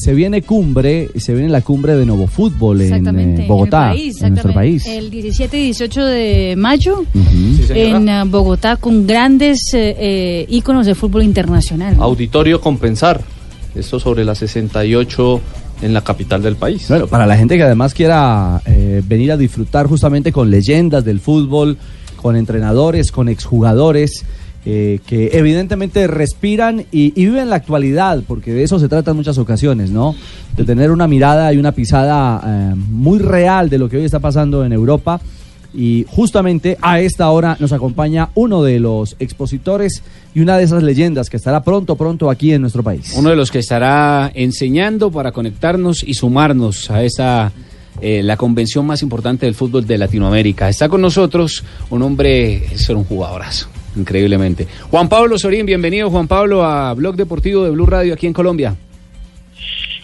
se 0.00 0.14
viene 0.14 0.42
cumbre, 0.42 1.10
se 1.16 1.34
viene 1.34 1.48
la 1.48 1.60
cumbre 1.60 1.96
de 1.96 2.06
Nuevo 2.06 2.26
Fútbol 2.26 2.80
en 2.80 3.06
eh, 3.06 3.44
Bogotá, 3.46 3.92
en, 3.92 3.98
el 3.98 3.98
país, 3.98 4.22
en 4.22 4.28
nuestro 4.30 4.54
país. 4.54 4.86
El 4.86 5.10
17 5.10 5.58
y 5.58 5.62
18 5.64 6.04
de 6.04 6.54
mayo 6.56 7.04
en 7.68 8.08
eh, 8.08 8.24
Bogotá 8.26 8.76
con 8.76 9.06
grandes 9.06 9.74
eh, 9.74 9.94
eh, 9.98 10.46
íconos 10.48 10.86
de 10.86 10.94
fútbol 10.94 11.22
internacional. 11.22 11.96
Auditorio 11.98 12.60
Compensar. 12.60 13.20
Esto 13.74 14.00
sobre 14.00 14.24
las 14.24 14.38
68 14.38 15.40
en 15.82 15.94
la 15.94 16.02
capital 16.02 16.42
del 16.42 16.56
país. 16.56 16.88
Bueno, 16.88 17.06
para 17.06 17.26
la 17.26 17.36
gente 17.36 17.56
que 17.56 17.62
además 17.62 17.94
quiera 17.94 18.60
eh, 18.66 19.02
venir 19.06 19.32
a 19.32 19.36
disfrutar 19.36 19.86
justamente 19.86 20.32
con 20.32 20.50
leyendas 20.50 21.04
del 21.04 21.20
fútbol, 21.20 21.76
con 22.16 22.36
entrenadores, 22.36 23.12
con 23.12 23.28
exjugadores, 23.28 24.24
eh, 24.64 25.00
que 25.06 25.30
evidentemente 25.32 26.06
respiran 26.06 26.84
y, 26.92 27.12
viven 27.12 27.48
la 27.48 27.56
actualidad, 27.56 28.22
porque 28.26 28.52
de 28.52 28.62
eso 28.62 28.78
se 28.78 28.88
trata 28.88 29.12
en 29.12 29.16
muchas 29.16 29.38
ocasiones, 29.38 29.90
¿no? 29.90 30.14
De 30.56 30.64
tener 30.64 30.90
una 30.90 31.06
mirada 31.06 31.52
y 31.52 31.58
una 31.58 31.72
pisada 31.72 32.42
eh, 32.44 32.74
muy 32.74 33.18
real 33.18 33.70
de 33.70 33.78
lo 33.78 33.88
que 33.88 33.96
hoy 33.96 34.04
está 34.04 34.18
pasando 34.18 34.64
en 34.64 34.72
Europa. 34.72 35.20
Y 35.72 36.04
justamente 36.08 36.76
a 36.82 37.00
esta 37.00 37.30
hora 37.30 37.56
nos 37.60 37.72
acompaña 37.72 38.30
uno 38.34 38.62
de 38.64 38.80
los 38.80 39.14
expositores 39.20 40.02
y 40.34 40.40
una 40.40 40.58
de 40.58 40.64
esas 40.64 40.82
leyendas 40.82 41.30
que 41.30 41.36
estará 41.36 41.62
pronto, 41.62 41.94
pronto 41.94 42.28
aquí 42.28 42.52
en 42.52 42.60
nuestro 42.60 42.82
país. 42.82 43.14
Uno 43.16 43.30
de 43.30 43.36
los 43.36 43.52
que 43.52 43.60
estará 43.60 44.32
enseñando 44.34 45.12
para 45.12 45.30
conectarnos 45.30 46.02
y 46.02 46.14
sumarnos 46.14 46.90
a 46.90 47.04
esta 47.04 47.52
eh, 48.00 48.22
la 48.22 48.36
convención 48.36 48.86
más 48.86 49.02
importante 49.02 49.46
del 49.46 49.54
fútbol 49.54 49.86
de 49.86 49.98
Latinoamérica. 49.98 50.68
Está 50.68 50.88
con 50.88 51.02
nosotros 51.02 51.62
un 51.90 52.02
hombre, 52.02 52.64
es 52.72 52.88
un 52.88 53.04
jugadorazo, 53.04 53.68
increíblemente. 53.96 54.66
Juan 54.90 55.08
Pablo 55.08 55.38
Sorín, 55.38 55.66
bienvenido 55.66 56.10
Juan 56.10 56.28
Pablo 56.28 56.64
a 56.64 56.94
Blog 56.94 57.16
Deportivo 57.16 57.64
de 57.64 57.70
Blue 57.70 57.86
Radio 57.86 58.14
aquí 58.14 58.26
en 58.26 58.32
Colombia. 58.32 58.74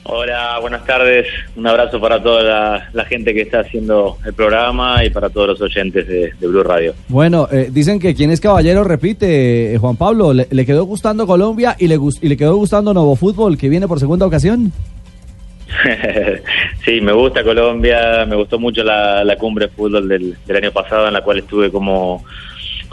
Hola, 0.08 0.58
buenas 0.60 0.84
tardes. 0.86 1.26
Un 1.56 1.66
abrazo 1.66 2.00
para 2.00 2.22
toda 2.22 2.42
la, 2.44 2.88
la 2.92 3.04
gente 3.06 3.34
que 3.34 3.42
está 3.42 3.60
haciendo 3.60 4.18
el 4.24 4.34
programa 4.34 5.04
y 5.04 5.10
para 5.10 5.30
todos 5.30 5.48
los 5.48 5.60
oyentes 5.60 6.06
de, 6.06 6.32
de 6.38 6.46
Blue 6.46 6.62
Radio. 6.62 6.94
Bueno, 7.08 7.48
eh, 7.50 7.70
dicen 7.72 7.98
que 7.98 8.14
quien 8.14 8.30
es 8.30 8.40
caballero 8.40 8.84
repite, 8.84 9.74
eh, 9.74 9.78
Juan 9.78 9.96
Pablo, 9.96 10.32
¿le, 10.32 10.46
le 10.48 10.64
quedó 10.64 10.84
gustando 10.84 11.26
Colombia 11.26 11.74
y 11.76 11.88
le, 11.88 11.98
y 12.20 12.28
le 12.28 12.36
quedó 12.36 12.54
gustando 12.54 12.94
Nuevo 12.94 13.16
Fútbol, 13.16 13.58
que 13.58 13.68
viene 13.68 13.88
por 13.88 13.98
segunda 13.98 14.26
ocasión? 14.26 14.72
sí, 16.84 17.00
me 17.00 17.12
gusta 17.12 17.42
Colombia, 17.42 18.24
me 18.26 18.36
gustó 18.36 18.60
mucho 18.60 18.84
la, 18.84 19.24
la 19.24 19.36
cumbre 19.36 19.66
de 19.66 19.72
fútbol 19.72 20.08
del, 20.08 20.36
del 20.46 20.56
año 20.56 20.70
pasado 20.70 21.08
en 21.08 21.14
la 21.14 21.22
cual 21.22 21.38
estuve 21.38 21.72
como, 21.72 22.24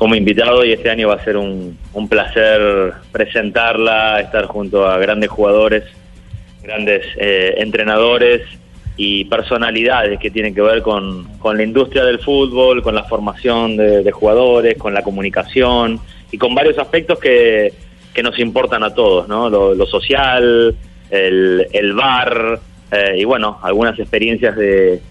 como 0.04 0.16
invitado 0.16 0.66
y 0.66 0.74
este 0.74 0.90
año 0.90 1.08
va 1.08 1.14
a 1.14 1.24
ser 1.24 1.38
un, 1.38 1.78
un 1.94 2.10
placer 2.10 2.92
presentarla, 3.14 4.20
estar 4.20 4.48
junto 4.48 4.86
a 4.86 4.98
grandes 4.98 5.30
jugadores, 5.30 5.86
grandes 6.62 7.06
eh, 7.16 7.54
entrenadores 7.60 8.42
y 8.98 9.24
personalidades 9.24 10.20
que 10.20 10.30
tienen 10.30 10.54
que 10.54 10.60
ver 10.60 10.82
con, 10.82 11.38
con 11.40 11.56
la 11.56 11.64
industria 11.64 12.04
del 12.04 12.20
fútbol, 12.20 12.84
con 12.84 12.96
la 12.96 13.06
formación 13.06 13.78
de, 13.78 14.12
jugadores, 14.12 14.78
con 14.78 14.94
la 14.94 15.04
comunicación 15.04 16.02
y 16.34 16.38
con 16.38 16.54
varios 16.54 16.78
aspectos 16.80 17.18
que, 17.18 17.72
que 18.14 18.24
nos 18.24 18.38
importan 18.40 18.84
a 18.84 18.94
todos, 18.94 19.30
¿no? 19.30 19.50
Lo, 19.50 19.74
lo 19.74 19.86
social, 19.86 20.76
el, 21.12 21.68
el 21.72 21.94
bar 21.94 22.60
eh, 22.92 23.20
y 23.20 23.24
bueno, 23.24 23.58
algunas 23.64 23.98
experiencias 23.98 24.54
de, 24.58 25.02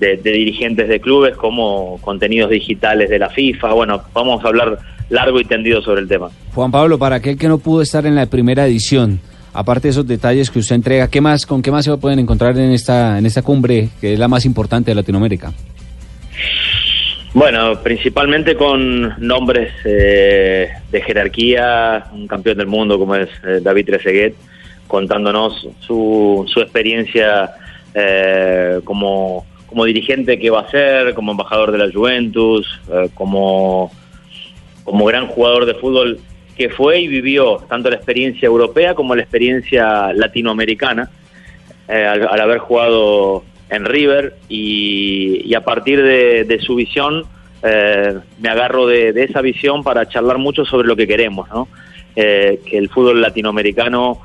de, 0.00 0.16
de 0.16 0.32
dirigentes 0.32 0.88
de 0.88 1.00
clubes 1.00 1.36
como 1.36 1.98
contenidos 2.00 2.50
digitales 2.50 3.08
de 3.10 3.18
la 3.18 3.28
FIFA. 3.28 3.72
Bueno, 3.74 4.02
vamos 4.12 4.44
a 4.44 4.48
hablar 4.48 4.78
largo 5.10 5.40
y 5.40 5.44
tendido 5.44 5.82
sobre 5.82 6.00
el 6.00 6.08
tema. 6.08 6.30
Juan 6.54 6.70
Pablo, 6.70 6.98
para 6.98 7.16
aquel 7.16 7.36
que 7.36 7.48
no 7.48 7.58
pudo 7.58 7.82
estar 7.82 8.06
en 8.06 8.14
la 8.14 8.26
primera 8.26 8.66
edición, 8.66 9.20
aparte 9.52 9.88
de 9.88 9.90
esos 9.90 10.06
detalles 10.06 10.50
que 10.50 10.60
usted 10.60 10.76
entrega, 10.76 11.08
¿qué 11.08 11.20
más, 11.20 11.46
¿con 11.46 11.62
qué 11.62 11.70
más 11.70 11.84
se 11.84 11.96
pueden 11.96 12.18
encontrar 12.18 12.56
en 12.58 12.72
esta, 12.72 13.18
en 13.18 13.26
esta 13.26 13.42
cumbre 13.42 13.88
que 14.00 14.14
es 14.14 14.18
la 14.18 14.28
más 14.28 14.44
importante 14.44 14.90
de 14.90 14.94
Latinoamérica? 14.94 15.52
Bueno, 17.32 17.80
principalmente 17.80 18.56
con 18.56 19.14
nombres 19.24 19.72
eh, 19.84 20.68
de 20.90 21.02
jerarquía, 21.02 22.06
un 22.12 22.26
campeón 22.26 22.58
del 22.58 22.66
mundo 22.66 22.98
como 22.98 23.14
es 23.14 23.28
eh, 23.46 23.60
David 23.62 23.86
Trezeguet, 23.86 24.34
contándonos 24.88 25.68
su, 25.78 26.44
su 26.48 26.60
experiencia 26.60 27.52
eh, 27.94 28.80
como, 28.82 29.46
como 29.70 29.84
dirigente 29.84 30.38
que 30.38 30.50
va 30.50 30.62
a 30.62 30.70
ser, 30.70 31.14
como 31.14 31.30
embajador 31.30 31.70
de 31.70 31.78
la 31.78 31.90
Juventus, 31.90 32.66
eh, 32.92 33.08
como, 33.14 33.92
como 34.82 35.04
gran 35.04 35.28
jugador 35.28 35.64
de 35.64 35.74
fútbol 35.74 36.18
que 36.56 36.68
fue 36.68 37.00
y 37.00 37.08
vivió 37.08 37.58
tanto 37.68 37.88
la 37.88 37.94
experiencia 37.96 38.46
europea 38.46 38.94
como 38.94 39.14
la 39.14 39.22
experiencia 39.22 40.12
latinoamericana 40.12 41.08
eh, 41.88 42.04
al, 42.04 42.40
haber 42.40 42.58
jugado 42.58 43.44
en 43.70 43.84
River 43.84 44.34
y, 44.48 45.54
a 45.54 45.60
partir 45.60 46.02
de, 46.02 46.42
de 46.44 46.58
su 46.58 46.74
visión 46.74 47.24
eh, 47.62 48.18
me 48.40 48.48
agarro 48.48 48.88
de, 48.88 49.10
esa 49.22 49.40
visión 49.40 49.84
para 49.84 50.08
charlar 50.08 50.38
mucho 50.38 50.64
sobre 50.64 50.88
lo 50.88 50.96
que 50.96 51.06
queremos, 51.06 51.48
¿no? 51.48 51.68
Que 52.14 52.58
el 52.72 52.88
fútbol 52.90 53.22
latinoamericano 53.22 54.20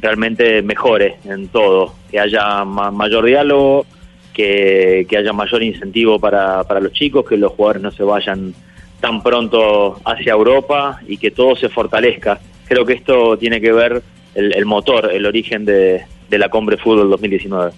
realmente 0.00 0.62
mejore 0.62 1.16
en 1.24 1.48
todo, 1.48 1.94
que 2.10 2.20
haya 2.20 2.64
ma- 2.64 2.92
mayor 2.92 3.24
diálogo, 3.24 3.86
que, 4.34 5.06
haya 5.18 5.32
mayor 5.32 5.62
incentivo 5.62 6.18
para, 6.18 6.64
para 6.64 6.80
los 6.80 6.92
chicos, 6.92 7.24
que 7.26 7.38
los 7.38 7.52
jugadores 7.52 7.82
no 7.82 7.90
se 7.90 8.02
vayan 8.02 8.52
tan 9.00 9.22
pronto 9.22 10.00
hacia 10.04 10.32
Europa 10.32 11.00
y 11.06 11.16
que 11.16 11.30
todo 11.30 11.56
se 11.56 11.68
fortalezca. 11.68 12.40
Creo 12.66 12.84
que 12.84 12.94
esto 12.94 13.38
tiene 13.38 13.60
que 13.60 13.72
ver 13.72 14.02
el, 14.34 14.66
motor, 14.66 15.10
el 15.12 15.24
origen 15.24 15.64
de, 15.64 16.04
de 16.28 16.38
la 16.38 16.48
Combre 16.48 16.76
Fútbol 16.76 17.08
2019. 17.10 17.72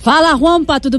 Fala, 0.00 0.34
Juanpa, 0.34 0.80
tudo 0.80 0.98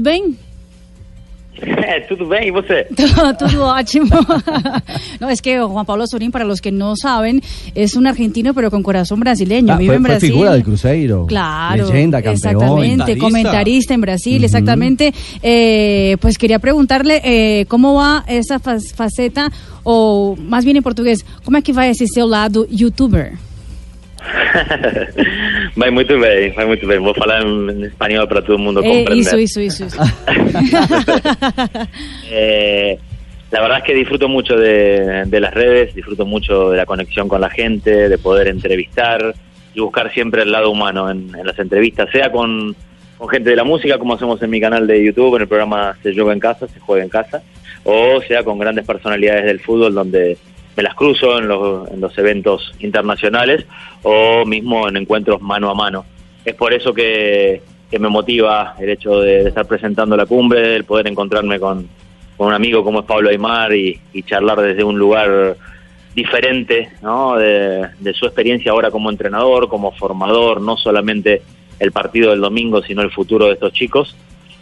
Tudo 2.08 2.26
bem, 2.26 2.48
e 2.48 2.50
você? 2.50 2.84
Tudo 3.38 3.64
ótimo. 3.64 4.08
no, 5.20 5.30
es 5.30 5.40
que 5.40 5.60
Juan 5.60 5.86
Pablo 5.86 6.06
Sorín, 6.06 6.30
para 6.32 6.44
los 6.44 6.60
que 6.60 6.72
no 6.72 6.94
saben, 6.96 7.42
es 7.74 7.94
un 7.94 8.06
argentino 8.06 8.52
pero 8.54 8.70
con 8.70 8.82
corazón 8.82 9.20
brasileño. 9.20 9.72
Ah, 9.74 9.76
Vive 9.78 9.86
fue, 9.90 9.96
en 9.96 10.02
fue 10.02 10.10
Brasil. 10.10 10.30
figura 10.30 10.52
del 10.52 10.64
Cruzeiro. 10.64 11.26
Claro, 11.26 11.86
Leyenda, 11.86 12.18
campeón. 12.18 12.34
exactamente, 12.34 13.18
comentarista, 13.18 13.94
en 13.94 14.00
Brasil, 14.00 14.42
exactamente. 14.44 15.14
Eh, 15.42 16.16
pues 16.20 16.38
quería 16.38 16.58
preguntarle 16.58 17.20
eh, 17.24 17.66
cómo 17.66 17.94
va 17.94 18.24
esa 18.26 18.58
fa- 18.58 18.78
faceta, 18.80 19.50
o 19.84 20.36
más 20.36 20.64
bien 20.64 20.76
en 20.78 20.82
portugués, 20.82 21.24
¿cómo 21.44 21.56
es 21.58 21.64
que 21.64 21.72
va 21.72 21.86
ese 21.86 22.06
seu 22.08 22.26
lado 22.28 22.66
youtuber? 22.68 23.32
Vai 25.76 25.90
muito 25.90 26.18
bem, 26.18 26.50
vai 26.52 26.66
muito 26.66 26.86
bem. 26.86 26.98
Vou 26.98 27.14
falar 27.14 27.42
em, 27.42 27.70
em 27.70 27.82
espanhol 27.84 28.26
para 28.26 28.42
todo 28.42 28.58
mundo 28.58 28.80
Eh, 28.84 28.88
comprender. 28.88 29.20
isso, 29.20 29.38
isso, 29.38 29.60
isso. 29.60 29.84
isso. 29.86 29.98
Eh, 32.30 32.98
la 33.50 33.60
verdad 33.60 33.78
es 33.78 33.84
que 33.84 33.94
disfruto 33.94 34.28
mucho 34.28 34.56
de, 34.56 35.24
de 35.26 35.40
las 35.40 35.54
redes, 35.54 35.94
disfruto 35.94 36.26
mucho 36.26 36.70
de 36.70 36.78
la 36.78 36.86
conexión 36.86 37.28
con 37.28 37.40
la 37.40 37.50
gente, 37.50 38.08
de 38.08 38.18
poder 38.18 38.48
entrevistar 38.48 39.34
y 39.74 39.80
buscar 39.80 40.12
siempre 40.12 40.42
el 40.42 40.52
lado 40.52 40.70
humano 40.70 41.10
en, 41.10 41.30
en 41.38 41.46
las 41.46 41.58
entrevistas, 41.58 42.08
sea 42.10 42.32
con, 42.32 42.74
con 43.18 43.28
gente 43.28 43.50
de 43.50 43.56
la 43.56 43.64
música, 43.64 43.98
como 43.98 44.14
hacemos 44.14 44.42
en 44.42 44.50
mi 44.50 44.60
canal 44.60 44.86
de 44.86 45.04
YouTube, 45.04 45.36
en 45.36 45.42
el 45.42 45.48
programa 45.48 45.96
Se 46.02 46.12
Juega 46.12 46.32
en 46.32 46.40
Casa, 46.40 46.66
Se 46.68 46.80
Juega 46.80 47.04
en 47.04 47.10
Casa, 47.10 47.42
o 47.84 48.20
sea 48.26 48.42
con 48.42 48.58
grandes 48.58 48.84
personalidades 48.86 49.44
del 49.44 49.60
fútbol 49.60 49.94
donde 49.94 50.36
me 50.76 50.82
las 50.82 50.94
cruzo 50.94 51.38
en 51.38 51.48
los, 51.48 51.90
en 51.90 52.00
los 52.00 52.16
eventos 52.18 52.72
internacionales 52.80 53.64
o 54.02 54.44
mismo 54.44 54.88
en 54.88 54.96
encuentros 54.96 55.40
mano 55.40 55.70
a 55.70 55.74
mano. 55.74 56.04
Es 56.44 56.54
por 56.54 56.72
eso 56.72 56.92
que, 56.92 57.62
me 57.98 58.08
motiva 58.08 58.74
el 58.80 58.90
hecho 58.90 59.20
de, 59.20 59.46
estar 59.46 59.66
presentando 59.66 60.16
la 60.16 60.26
cumbre, 60.26 60.74
el 60.74 60.84
poder 60.84 61.06
encontrarme 61.06 61.60
con, 61.60 61.88
con 62.36 62.48
un 62.48 62.52
amigo 62.52 62.82
como 62.82 63.00
es 63.00 63.06
Pablo 63.06 63.30
Aymar 63.30 63.72
y, 63.72 64.00
y 64.12 64.24
charlar 64.24 64.60
desde 64.60 64.82
un 64.82 64.98
lugar 64.98 65.56
diferente 66.14 66.90
¿no? 67.02 67.36
de, 67.36 67.88
de 68.00 68.14
su 68.14 68.26
experiencia 68.26 68.72
ahora 68.72 68.90
como 68.90 69.10
entrenador, 69.10 69.68
como 69.68 69.92
formador, 69.92 70.60
no 70.60 70.76
solamente 70.76 71.42
el 71.78 71.92
partido 71.92 72.30
del 72.30 72.40
domingo, 72.40 72.82
sino 72.82 73.02
el 73.02 73.10
futuro 73.10 73.46
de 73.46 73.52
estos 73.52 73.72
chicos. 73.72 74.16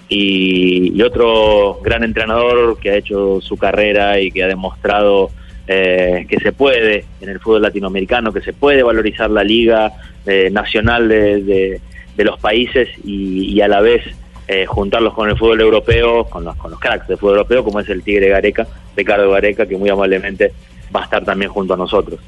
Y, 0.09 0.93
y 0.95 1.03
otro 1.03 1.79
gran 1.83 2.05
entrenador 2.05 2.79
que 2.79 2.91
ha 2.91 2.97
hecho 2.97 3.41
su 3.41 3.57
carrera 3.57 4.21
y 4.21 4.31
que 4.31 4.45
ha 4.45 4.47
demostrado 4.47 5.31
eh, 5.67 6.27
que 6.29 6.39
se 6.41 6.53
puede 6.53 7.05
en 7.21 7.29
el 7.29 7.39
fútbol 7.41 7.63
latinoamericano, 7.63 8.33
que 8.33 8.41
se 8.41 8.53
puede 8.53 8.83
valorizar 8.83 9.31
la 9.31 9.45
liga 9.45 9.93
eh, 10.27 10.51
nacional 10.51 11.09
de, 11.09 11.43
de- 11.43 11.81
de 12.17 12.25
los 12.25 12.39
países 12.39 12.89
y, 13.05 13.53
y 13.55 13.61
a 13.63 13.69
la 13.69 13.81
vez 13.81 14.03
eh, 14.47 14.67
juntarlos 14.67 15.15
con 15.15 15.31
el 15.31 15.39
fútbol 15.39 15.61
europeo, 15.63 16.25
con 16.25 16.45
los, 16.45 16.55
con 16.57 16.71
los 16.71 16.79
cracks 16.79 17.09
del 17.09 17.17
fútbol 17.17 17.37
europeo, 17.39 17.65
como 17.65 17.81
es 17.81 17.89
el 17.89 18.03
Tigre 18.03 18.29
Gareca, 18.29 18.67
Ricardo 18.95 19.31
Gareca, 19.31 19.65
que 19.67 19.79
muy 19.79 19.89
amablemente 19.89 20.53
va 20.95 21.01
a 21.01 21.05
estar 21.05 21.25
también 21.25 21.51
junto 21.51 21.73
a 21.73 21.77
nosotros. 21.79 22.21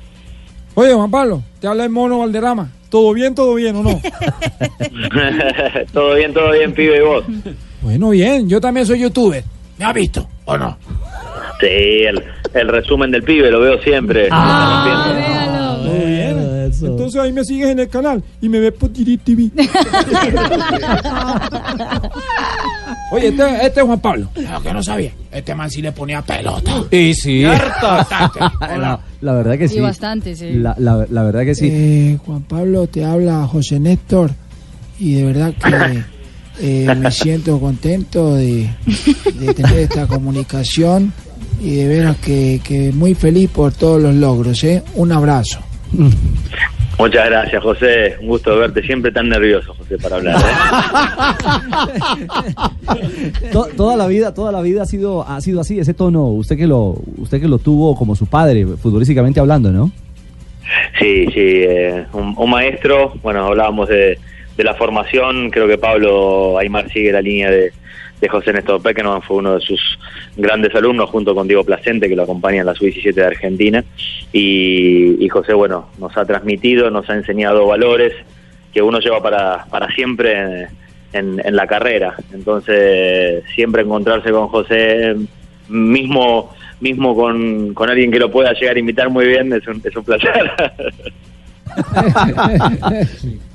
Oye, 0.75 0.95
Juan 0.95 1.11
Pablo, 1.11 1.43
te 1.61 1.67
habla 1.67 1.85
el 1.85 1.91
mono 1.91 2.21
Valderrama. 2.21 2.71
¿Todo 2.89 3.13
bien, 3.13 3.35
todo 3.35 3.55
bien 3.57 3.77
o 3.77 3.83
no? 3.83 4.01
todo 5.93 6.15
bien, 6.15 6.33
todo 6.33 6.51
bien, 6.53 6.73
pibe, 6.73 6.97
y 6.99 7.01
vos. 7.01 7.25
bueno, 7.83 8.11
bien, 8.11 8.49
yo 8.49 8.61
también 8.61 8.87
soy 8.87 9.01
youtuber. 9.01 9.45
¿Me 9.79 9.85
has 9.85 9.95
visto 9.95 10.27
o 10.45 10.57
no? 10.57 10.79
Sí, 11.69 12.05
el, 12.05 12.23
el 12.55 12.69
resumen 12.69 13.11
del 13.11 13.23
pibe, 13.23 13.51
lo 13.51 13.61
veo 13.61 13.81
siempre. 13.83 14.29
Ah, 14.31 15.09
Lo 15.09 15.15
véalo. 15.15 15.95
Bien. 15.99 16.71
Entonces 16.83 17.21
ahí 17.21 17.33
me 17.33 17.45
sigues 17.45 17.69
en 17.69 17.79
el 17.79 17.89
canal 17.89 18.23
y 18.41 18.49
me 18.49 18.59
ves 18.59 18.73
por 18.73 18.91
TV. 18.93 19.51
Oye, 23.11 23.29
este, 23.29 23.67
este 23.67 23.81
es 23.81 23.87
Juan 23.87 24.01
Pablo. 24.01 24.29
Lo 24.35 24.63
que 24.63 24.73
no 24.73 24.83
sabía. 24.83 25.13
Este 25.31 25.55
man 25.55 25.71
sí 25.71 25.81
le 25.83 25.93
ponía 25.93 26.23
pelota. 26.23 26.83
Y 26.91 27.15
sí. 27.15 27.43
La, 28.61 29.01
la 29.21 29.33
verdad 29.35 29.57
que 29.59 29.69
sí. 29.69 29.75
Sí, 29.75 29.81
bastante, 29.81 30.35
sí. 30.37 30.53
La, 30.55 30.75
la- 30.79 31.07
la 31.09 31.23
verdad 31.23 31.45
que 31.45 31.55
sí. 31.55 31.69
Eh, 31.71 32.19
Juan 32.25 32.43
Pablo, 32.43 32.87
te 32.87 33.05
habla 33.05 33.47
José 33.47 33.79
Néstor 33.79 34.33
y 34.99 35.15
de 35.15 35.25
verdad 35.25 35.55
que 35.55 36.03
eh, 36.61 36.95
me 36.97 37.11
siento 37.11 37.59
contento 37.61 38.35
de, 38.35 38.69
de 39.39 39.55
tener 39.55 39.79
esta 39.79 40.07
comunicación 40.07 41.13
y 41.65 41.77
de 41.77 41.89
veras 41.89 42.17
que, 42.19 42.61
que 42.63 42.93
muy 42.93 43.15
feliz 43.15 43.51
por 43.51 43.73
todos 43.73 44.01
los 44.03 44.15
logros. 44.15 44.63
¿eh? 44.65 44.83
Un 44.95 45.11
abrazo. 45.13 45.61
Muchas 46.99 47.27
gracias, 47.29 47.61
José. 47.61 48.15
Un 48.21 48.29
gusto 48.29 48.57
verte. 48.57 48.81
Siempre 48.83 49.11
tan 49.11 49.29
nervioso, 49.29 49.75
José, 49.75 49.99
para 49.99 50.17
hablar. 50.17 50.37
¿eh? 50.41 52.27
To- 53.53 53.69
toda 53.77 53.97
la 53.97 54.07
vida, 54.07 54.33
toda 54.35 54.53
la 54.53 54.61
vida 54.61 54.83
ha 54.83 54.87
sido, 54.87 55.27
ha 55.27 55.41
sido 55.41 55.61
así, 55.61 55.79
ese 55.79 55.95
tono, 55.95 56.27
usted 56.29 56.57
que 56.57 56.67
lo, 56.67 56.97
usted 57.19 57.41
que 57.41 57.49
lo 57.49 57.59
tuvo 57.59 57.97
como 57.97 58.15
su 58.15 58.27
padre, 58.27 58.65
futbolísticamente 58.67 59.41
hablando, 59.41 59.73
¿no? 59.73 59.91
Sí, 60.99 61.27
sí, 61.27 61.33
eh, 61.37 62.07
un, 62.13 62.35
un 62.37 62.51
maestro. 62.51 63.13
Bueno, 63.23 63.47
hablábamos 63.47 63.89
de, 63.89 64.19
de 64.57 64.65
la 64.65 64.75
formación. 64.75 65.51
Creo 65.51 65.67
que 65.67 65.79
Pablo 65.79 66.59
Aymar 66.59 66.91
sigue 66.91 67.13
la 67.13 67.23
línea 67.23 67.51
de, 67.51 67.73
de 68.21 68.29
José 68.29 68.53
Néstor 68.53 68.83
Peckerman. 68.83 69.23
Fue 69.23 69.39
uno 69.39 69.55
de 69.55 69.61
sus 69.61 69.99
grandes 70.37 70.75
alumnos, 70.75 71.11
junto 71.11 71.35
con 71.35 71.47
Diego 71.47 71.65
Placente, 71.65 72.09
que 72.09 72.17
lo 72.17 72.23
acompaña 72.25 72.61
en 72.61 72.67
la 72.67 72.75
Sub-17 72.75 73.13
de 73.13 73.25
Argentina. 73.25 73.85
Y, 74.33 75.25
y 75.25 75.29
José, 75.29 75.55
bueno, 75.55 75.89
nos 75.99 76.17
ha 76.17 76.25
transmitido, 76.25 76.91
nos 76.91 77.09
ha 77.11 77.15
enseñado 77.15 77.67
valores 77.67 78.13
que 78.73 78.83
uno 78.83 78.99
lleva 78.99 79.23
para, 79.23 79.65
para 79.67 79.89
siempre 79.95 80.69
en, 81.13 81.41
en 81.45 81.57
la 81.57 81.67
carrera. 81.67 82.15
Entonces, 82.33 83.45
siempre 83.55 83.83
encontrarse 83.83 84.31
con 84.31 84.49
José, 84.49 85.15
mismo 85.69 86.51
mismo 86.81 87.15
con, 87.17 87.73
con 87.73 87.89
alguien 87.89 88.11
que 88.11 88.19
lo 88.19 88.31
pueda 88.31 88.53
llegar 88.53 88.77
a 88.77 88.79
imitar 88.79 89.09
muy 89.09 89.27
bien, 89.27 89.53
es 89.53 89.67
un, 89.67 89.81
es 89.83 89.97
un 89.97 90.05
placer. 90.05 90.51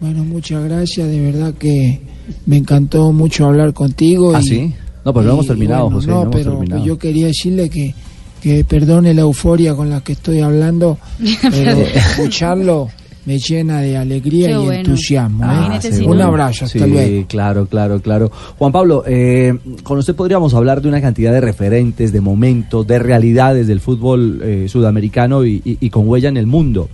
Bueno, 0.00 0.24
muchas 0.24 0.62
gracias, 0.64 1.08
de 1.08 1.20
verdad 1.20 1.54
que 1.54 2.00
me 2.44 2.56
encantó 2.58 3.12
mucho 3.12 3.46
hablar 3.46 3.72
contigo. 3.72 4.32
¿Ah, 4.34 4.40
y- 4.42 4.46
sí? 4.46 4.74
No, 5.04 5.12
pues 5.12 5.24
no 5.24 5.32
y, 5.32 5.34
hemos 5.34 5.46
terminado, 5.46 5.84
bueno, 5.84 5.96
José, 5.96 6.10
No, 6.10 6.30
pero 6.30 6.50
terminado. 6.58 6.84
yo 6.84 6.98
quería 6.98 7.26
decirle 7.28 7.70
que, 7.70 7.94
que 8.42 8.64
perdone 8.64 9.14
la 9.14 9.22
euforia 9.22 9.74
con 9.74 9.88
la 9.88 10.00
que 10.02 10.12
estoy 10.12 10.40
hablando, 10.40 10.98
pero 11.42 11.70
escucharlo 11.94 12.88
me 13.24 13.38
llena 13.38 13.80
de 13.80 13.96
alegría 13.96 14.48
Qué 14.48 14.52
y 14.52 14.56
bueno. 14.56 14.72
entusiasmo. 14.72 15.42
¿eh? 15.44 15.46
Imagínate 15.46 15.92
si 15.92 16.04
Un 16.04 16.20
abrazo, 16.20 16.64
hasta 16.66 16.84
sí, 16.84 16.90
luego. 16.90 17.26
claro, 17.28 17.66
claro, 17.66 18.00
claro. 18.02 18.30
Juan 18.58 18.70
Pablo, 18.72 19.02
eh, 19.06 19.52
con 19.82 19.98
usted 19.98 20.14
podríamos 20.14 20.54
hablar 20.54 20.80
de 20.82 20.88
una 20.88 21.00
cantidad 21.00 21.32
de 21.32 21.40
referentes, 21.40 22.12
de 22.12 22.20
momentos, 22.20 22.86
de 22.86 22.98
realidades 22.98 23.66
del 23.66 23.80
fútbol 23.80 24.40
eh, 24.44 24.66
sudamericano 24.68 25.44
y, 25.44 25.60
y- 25.64 25.78
y 25.80 25.90
con 25.90 26.06
huella 26.08 26.28
en 26.28 26.36
el 26.36 26.46
mundo. 26.46 26.88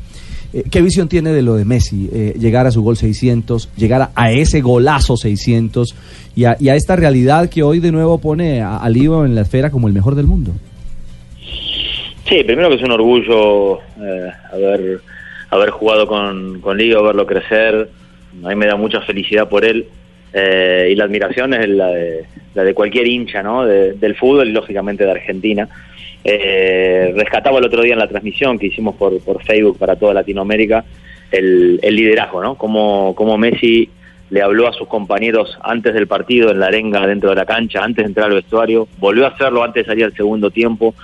Eh, 0.52 0.64
¿Qué 0.70 0.82
visión 0.82 1.08
tiene 1.08 1.32
de 1.32 1.42
lo 1.42 1.54
de 1.54 1.64
Messi? 1.64 2.08
Eh, 2.12 2.34
llegar 2.38 2.66
a 2.66 2.70
su 2.70 2.82
gol 2.82 2.96
600, 2.96 3.70
llegar 3.76 4.10
a, 4.14 4.32
ese 4.32 4.60
golazo 4.60 5.16
600 5.16 5.94
y 6.36 6.44
a, 6.44 6.56
esta 6.74 6.96
realidad 6.96 7.48
que 7.48 7.62
hoy 7.62 7.80
de 7.80 7.92
nuevo 7.92 8.18
pone 8.18 8.60
a, 8.60 8.76
a 8.78 8.88
Lío 8.88 9.24
en 9.24 9.34
la 9.34 9.42
esfera 9.42 9.70
como 9.70 9.88
el 9.88 9.94
mejor 9.94 10.14
del 10.14 10.26
mundo. 10.26 10.52
Sí, 12.28 12.42
primero 12.44 12.68
que 12.68 12.76
es 12.76 12.82
un 12.82 12.92
orgullo 12.92 13.78
eh, 14.00 14.30
haber, 14.52 15.00
haber 15.50 15.70
jugado 15.70 16.06
con, 16.06 16.60
con 16.60 16.78
Lío, 16.78 17.02
verlo 17.02 17.26
crecer. 17.26 17.88
A 18.44 18.48
mí 18.48 18.54
me 18.54 18.66
da 18.66 18.76
mucha 18.76 19.00
felicidad 19.02 19.48
por 19.48 19.64
él. 19.64 19.86
eh, 20.32 20.88
y 20.90 20.94
la 20.94 21.04
admiración 21.04 21.52
es 21.54 21.68
la 21.68 21.88
de, 21.88 22.24
la 22.54 22.64
de 22.64 22.72
cualquier 22.74 23.06
hincha 23.06 23.42
¿no? 23.42 23.66
De- 23.66 23.92
del 23.94 24.14
fútbol 24.16 24.48
y 24.48 24.52
lógicamente 24.52 25.04
de 25.04 25.10
Argentina. 25.10 25.68
Eh, 26.24 27.12
rescataba 27.16 27.58
el 27.58 27.64
otro 27.64 27.82
día 27.82 27.94
en 27.94 27.98
la 27.98 28.06
transmisión 28.06 28.58
que 28.58 28.66
hicimos 28.66 28.94
por, 28.94 29.18
por 29.22 29.42
Facebook 29.42 29.76
para 29.76 29.96
toda 29.96 30.14
Latinoamérica 30.14 30.84
el, 31.32 31.80
el 31.82 31.96
liderazgo, 31.96 32.42
¿no? 32.42 32.54
Como 32.56 33.38
Messi 33.38 33.88
le 34.30 34.40
habló 34.40 34.68
a 34.68 34.72
sus 34.72 34.86
compañeros 34.86 35.58
antes 35.62 35.92
del 35.94 36.06
partido 36.06 36.50
en 36.50 36.60
la 36.60 36.66
arenga 36.66 37.06
dentro 37.06 37.30
de 37.30 37.36
la 37.36 37.44
cancha, 37.44 37.82
antes 37.82 38.04
de 38.04 38.08
entrar 38.08 38.28
al 38.28 38.34
vestuario, 38.34 38.86
volvió 38.98 39.24
a 39.26 39.30
hacerlo 39.30 39.62
antes 39.64 39.84
de 39.84 39.90
salir 39.90 40.04
al 40.04 40.14
segundo 40.14 40.50
tiempo, 40.50 40.94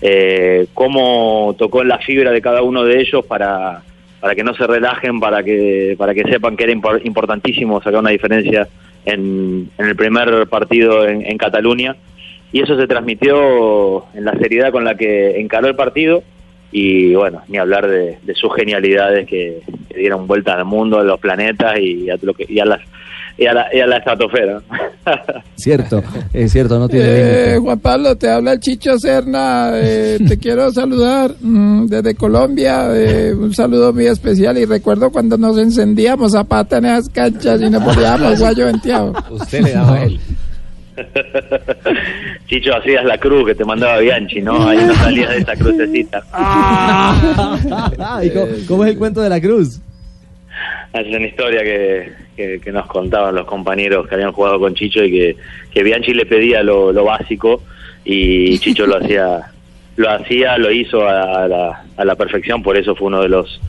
eh, 0.00 0.66
cómo 0.72 1.54
tocó 1.58 1.82
en 1.82 1.88
la 1.88 1.98
fibra 1.98 2.30
de 2.30 2.40
cada 2.40 2.62
uno 2.62 2.84
de 2.84 3.00
ellos 3.00 3.26
para, 3.26 3.82
para 4.20 4.34
que 4.34 4.44
no 4.44 4.54
se 4.54 4.66
relajen, 4.66 5.18
para 5.18 5.42
que, 5.42 5.94
para 5.98 6.14
que 6.14 6.22
sepan 6.22 6.56
que 6.56 6.64
era 6.64 6.72
impor- 6.72 7.04
importantísimo 7.04 7.82
sacar 7.82 8.00
una 8.00 8.10
diferencia 8.10 8.68
en, 9.04 9.68
en 9.76 9.86
el 9.86 9.96
primer 9.96 10.46
partido 10.46 11.06
en 11.06 11.36
Cataluña. 11.36 11.96
Y 12.52 12.62
eso 12.62 12.76
se 12.78 12.86
transmitió 12.86 14.04
en 14.14 14.24
la 14.24 14.32
seriedad 14.38 14.72
con 14.72 14.84
la 14.84 14.94
que 14.96 15.40
encaró 15.40 15.68
el 15.68 15.76
partido 15.76 16.22
y 16.72 17.14
bueno, 17.14 17.42
ni 17.48 17.58
hablar 17.58 17.88
de, 17.88 18.18
de 18.22 18.34
sus 18.34 18.54
genialidades 18.54 19.26
que, 19.28 19.60
que 19.88 19.98
dieron 19.98 20.26
vueltas 20.26 20.56
al 20.56 20.64
mundo, 20.64 20.98
a 20.98 21.04
los 21.04 21.18
planetas 21.20 21.78
y 21.80 22.08
a, 22.10 22.16
lo 22.22 22.32
que, 22.32 22.46
y 22.48 22.60
a, 22.60 22.64
las, 22.64 22.80
y 23.36 23.46
a, 23.46 23.52
la, 23.54 23.66
y 23.74 23.80
a 23.80 23.86
la 23.88 23.96
estratosfera. 23.96 24.60
Cierto, 25.56 26.02
es 26.32 26.52
cierto, 26.52 26.78
no 26.78 26.88
tiene 26.88 27.06
Eh. 27.54 27.58
Juan 27.60 27.80
Pablo, 27.80 28.16
te 28.16 28.30
habla 28.30 28.52
el 28.54 28.60
Chicho 28.60 28.98
Serna. 28.98 29.72
eh, 29.74 30.18
te 30.28 30.38
quiero 30.38 30.70
saludar 30.70 31.34
mm, 31.40 31.86
desde 31.86 32.14
Colombia. 32.14 32.86
eh, 32.94 33.34
un 33.34 33.52
saludo 33.52 33.92
muy 33.92 34.06
especial. 34.06 34.56
Y 34.56 34.64
recuerdo 34.64 35.10
cuando 35.10 35.36
nos 35.36 35.58
encendíamos 35.58 36.34
a 36.34 36.44
pata 36.44 36.78
en 36.78 36.84
esas 36.86 37.08
canchas 37.10 37.60
y 37.60 37.68
nos 37.68 37.82
poníamos 37.82 38.38
guayo 38.38 38.66
venteado. 38.66 39.12
Usted 39.30 39.60
le 39.62 39.72
daba 39.72 39.94
a 39.96 40.04
él. 40.04 40.20
Chicho, 42.46 42.74
hacías 42.76 43.04
la 43.04 43.18
cruz 43.18 43.46
que 43.46 43.54
te 43.54 43.64
mandaba 43.64 43.98
Bianchi, 43.98 44.40
¿no? 44.40 44.68
Ahí 44.68 44.78
no 44.78 44.94
salías 44.94 45.30
de 45.30 45.38
esa 45.38 45.56
crucecita. 45.56 46.22
¿Y 48.22 48.30
cómo, 48.30 48.46
cómo 48.66 48.84
es 48.84 48.90
el 48.90 48.98
cuento 48.98 49.20
de 49.20 49.28
la 49.28 49.40
cruz? 49.40 49.80
Es 50.92 51.06
una 51.06 51.26
historia 51.26 51.62
que, 51.62 52.12
que, 52.36 52.60
que 52.60 52.72
nos 52.72 52.86
contaban 52.86 53.34
los 53.34 53.46
compañeros 53.46 54.08
que 54.08 54.14
habían 54.16 54.32
jugado 54.32 54.58
con 54.58 54.74
Chicho 54.74 55.04
y 55.04 55.10
que, 55.10 55.36
que 55.72 55.82
Bianchi 55.82 56.12
le 56.12 56.26
pedía 56.26 56.62
lo, 56.62 56.92
lo 56.92 57.04
básico 57.04 57.62
y 58.04 58.58
Chicho 58.58 58.86
lo 58.86 58.96
hacía, 58.96 59.52
lo 59.96 60.10
hacía, 60.10 60.58
lo 60.58 60.70
hizo 60.70 61.06
a 61.08 61.46
la, 61.46 61.84
a 61.96 62.04
la 62.04 62.14
perfección, 62.16 62.62
por 62.62 62.76
eso 62.76 62.94
fue 62.96 63.06
uno 63.08 63.22
de 63.22 63.28
los 63.28 63.60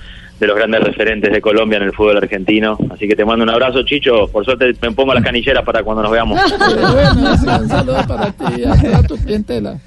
de 0.42 0.48
los 0.48 0.56
grandes 0.56 0.82
referentes 0.82 1.32
de 1.32 1.40
Colombia 1.40 1.78
en 1.78 1.84
el 1.84 1.94
fútbol 1.94 2.18
argentino. 2.18 2.76
Así 2.90 3.08
que 3.08 3.16
te 3.16 3.24
mando 3.24 3.44
un 3.44 3.52
abrazo, 3.52 3.84
Chicho. 3.84 4.28
Por 4.32 4.44
suerte 4.44 4.74
me 4.82 4.92
pongo 4.92 5.14
las 5.14 5.24
canilleras 5.24 5.64
para 5.64 5.84
cuando 5.84 6.02
nos 6.02 6.12
veamos. 6.12 6.42
Bueno, 6.92 7.38
sí, 7.38 7.48
un 7.48 7.70
saludo 7.70 7.98
para 8.08 8.32
ti 8.32 8.62
y 8.62 8.64
a 8.66 8.76
toda 8.76 9.04
tu 9.04 9.18
clientela. 9.18 9.78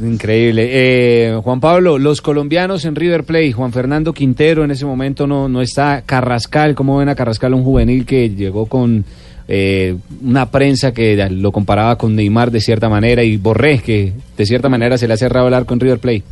Increíble. 0.00 0.68
Eh, 0.70 1.40
Juan 1.42 1.60
Pablo, 1.60 1.98
los 1.98 2.20
colombianos 2.20 2.84
en 2.84 2.94
River 2.94 3.24
Plate, 3.24 3.52
Juan 3.52 3.72
Fernando 3.72 4.12
Quintero 4.12 4.64
en 4.64 4.70
ese 4.70 4.86
momento 4.86 5.26
no, 5.26 5.48
no 5.48 5.60
está, 5.60 6.02
Carrascal, 6.06 6.74
¿cómo 6.74 6.98
ven 6.98 7.08
a 7.08 7.14
Carrascal, 7.14 7.54
un 7.54 7.64
juvenil 7.64 8.06
que 8.06 8.30
llegó 8.30 8.66
con 8.66 9.04
eh, 9.48 9.96
una 10.24 10.50
prensa 10.50 10.92
que 10.92 11.16
lo 11.30 11.50
comparaba 11.50 11.96
con 11.96 12.14
Neymar 12.14 12.50
de 12.50 12.60
cierta 12.60 12.88
manera 12.88 13.24
y 13.24 13.36
Borré, 13.36 13.80
que 13.80 14.12
de 14.36 14.46
cierta 14.46 14.68
manera 14.68 14.96
se 14.98 15.08
le 15.08 15.14
ha 15.14 15.16
cerrado 15.16 15.48
el 15.48 15.54
arco 15.54 15.74
en 15.74 15.80
River 15.80 15.98
Plate? 15.98 16.24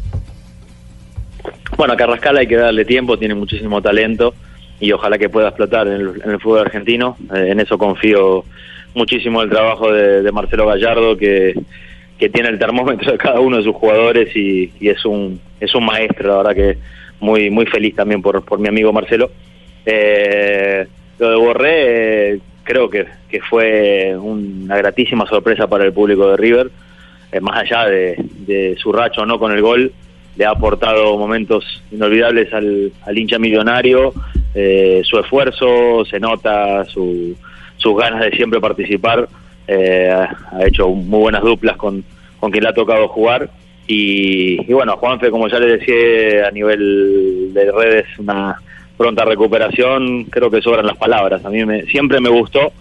Bueno, 1.80 1.94
a 1.94 1.96
Carrascal 1.96 2.36
hay 2.36 2.46
que 2.46 2.58
darle 2.58 2.84
tiempo, 2.84 3.18
tiene 3.18 3.34
muchísimo 3.34 3.80
talento 3.80 4.34
y 4.80 4.92
ojalá 4.92 5.16
que 5.16 5.30
pueda 5.30 5.48
explotar 5.48 5.88
en 5.88 6.12
el, 6.26 6.38
fútbol 6.38 6.58
argentino. 6.58 7.16
Eh, 7.34 7.52
en 7.52 7.58
eso 7.58 7.78
confío 7.78 8.44
muchísimo 8.94 9.40
el 9.40 9.48
trabajo 9.48 9.90
de, 9.90 10.20
de 10.20 10.30
Marcelo 10.30 10.66
Gallardo, 10.66 11.16
que, 11.16 11.54
que 12.18 12.28
tiene 12.28 12.50
el 12.50 12.58
termómetro 12.58 13.12
de 13.12 13.16
cada 13.16 13.40
uno 13.40 13.56
de 13.56 13.62
sus 13.62 13.74
jugadores 13.74 14.28
y, 14.36 14.70
es 14.78 15.02
un 15.06 15.40
es 15.58 15.74
un 15.74 15.86
maestro, 15.86 16.28
la 16.28 16.36
verdad 16.36 16.54
que 16.54 16.78
muy 17.18 17.48
muy 17.48 17.64
feliz 17.64 17.96
también 17.96 18.20
por, 18.20 18.44
por 18.44 18.58
mi 18.58 18.68
amigo 18.68 18.92
Marcelo. 18.92 19.30
Eh, 19.86 20.86
lo 21.18 21.30
de 21.30 21.36
Borré 21.36 22.34
eh, 22.34 22.40
creo 22.62 22.90
que, 22.90 23.06
que 23.26 23.40
fue 23.40 24.14
una 24.20 24.76
gratísima 24.76 25.24
sorpresa 25.24 25.66
para 25.66 25.86
el 25.86 25.94
público 25.94 26.28
de 26.28 26.36
River, 26.36 26.70
eh, 27.32 27.40
más 27.40 27.56
allá 27.56 27.86
de, 27.86 28.16
de 28.46 28.76
su 28.76 28.92
racho 28.92 29.24
no 29.24 29.38
con 29.38 29.52
el 29.52 29.62
gol, 29.62 29.94
le 30.36 30.44
ha 30.44 30.50
aportado 30.50 31.16
momentos 31.18 31.82
inolvidables 31.90 32.52
al, 32.52 32.92
al 33.04 33.18
hincha 33.18 33.38
millonario, 33.38 34.12
eh, 34.54 35.02
su 35.04 35.18
esfuerzo, 35.18 36.04
se 36.04 36.18
nota 36.18 36.84
su, 36.84 37.36
sus 37.76 37.96
ganas 37.96 38.20
de 38.20 38.30
siempre 38.32 38.60
participar, 38.60 39.28
eh, 39.66 40.10
ha 40.10 40.66
hecho 40.66 40.88
muy 40.88 41.20
buenas 41.20 41.42
duplas 41.42 41.76
con, 41.76 42.04
con 42.38 42.50
quien 42.50 42.64
le 42.64 42.70
ha 42.70 42.74
tocado 42.74 43.08
jugar. 43.08 43.50
Y, 43.86 44.60
y 44.68 44.72
bueno, 44.72 44.96
Juanfe, 44.96 45.30
como 45.30 45.48
ya 45.48 45.58
le 45.58 45.78
decía 45.78 46.46
a 46.46 46.50
nivel 46.50 47.52
de 47.52 47.72
redes, 47.72 48.06
una 48.18 48.56
pronta 48.96 49.24
recuperación, 49.24 50.24
creo 50.24 50.50
que 50.50 50.60
sobran 50.60 50.86
las 50.86 50.96
palabras, 50.96 51.44
a 51.44 51.50
mí 51.50 51.64
me, 51.64 51.82
siempre 51.84 52.20
me 52.20 52.28
gustó, 52.28 52.72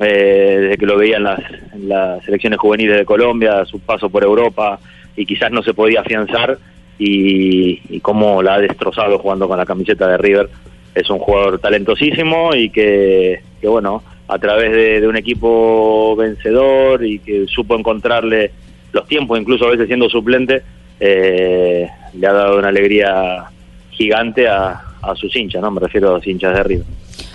eh, 0.00 0.58
desde 0.60 0.76
que 0.76 0.86
lo 0.86 0.98
veía 0.98 1.18
en 1.18 1.22
las, 1.22 1.40
en 1.72 1.88
las 1.88 2.24
selecciones 2.24 2.58
juveniles 2.58 2.96
de 2.98 3.04
Colombia, 3.04 3.64
su 3.64 3.78
paso 3.78 4.10
por 4.10 4.24
Europa 4.24 4.80
y 5.16 5.24
quizás 5.24 5.52
no 5.52 5.62
se 5.62 5.72
podía 5.72 6.00
afianzar, 6.00 6.58
y, 6.98 7.80
y 7.88 8.00
cómo 8.00 8.42
la 8.42 8.54
ha 8.54 8.60
destrozado 8.60 9.18
jugando 9.18 9.48
con 9.48 9.58
la 9.58 9.66
camiseta 9.66 10.06
de 10.08 10.18
River. 10.18 10.48
Es 10.94 11.10
un 11.10 11.18
jugador 11.18 11.58
talentosísimo 11.58 12.54
y 12.54 12.70
que, 12.70 13.40
que 13.60 13.68
bueno, 13.68 14.02
a 14.28 14.38
través 14.38 14.72
de, 14.72 15.00
de 15.00 15.08
un 15.08 15.16
equipo 15.16 16.14
vencedor 16.16 17.04
y 17.04 17.18
que 17.18 17.46
supo 17.46 17.76
encontrarle 17.76 18.52
los 18.92 19.06
tiempos, 19.06 19.38
incluso 19.38 19.66
a 19.66 19.70
veces 19.70 19.88
siendo 19.88 20.08
suplente, 20.08 20.62
eh, 21.00 21.88
le 22.16 22.26
ha 22.26 22.32
dado 22.32 22.58
una 22.58 22.68
alegría 22.68 23.44
gigante 23.90 24.46
a, 24.48 24.80
a 25.02 25.14
sus 25.16 25.34
hinchas, 25.34 25.60
¿no? 25.60 25.70
Me 25.70 25.80
refiero 25.80 26.10
a 26.10 26.12
los 26.14 26.26
hinchas 26.26 26.54
de 26.54 26.62
River. 26.62 26.86